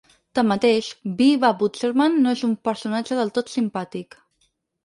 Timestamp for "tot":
3.37-3.55